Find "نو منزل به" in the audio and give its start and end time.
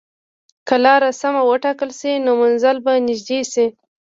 2.25-2.91